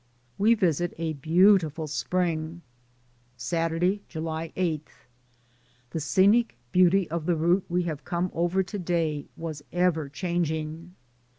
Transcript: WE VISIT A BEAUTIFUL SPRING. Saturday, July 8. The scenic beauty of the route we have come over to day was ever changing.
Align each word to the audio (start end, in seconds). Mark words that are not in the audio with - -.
WE 0.39 0.55
VISIT 0.55 0.95
A 0.97 1.13
BEAUTIFUL 1.13 1.85
SPRING. 1.85 2.63
Saturday, 3.37 4.01
July 4.09 4.51
8. 4.55 4.87
The 5.91 5.99
scenic 5.99 6.57
beauty 6.71 7.07
of 7.11 7.27
the 7.27 7.35
route 7.35 7.65
we 7.69 7.83
have 7.83 8.03
come 8.03 8.31
over 8.33 8.63
to 8.63 8.79
day 8.79 9.27
was 9.37 9.61
ever 9.71 10.09
changing. 10.09 10.95